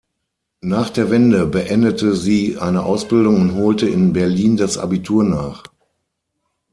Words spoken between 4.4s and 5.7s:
das Abitur nach.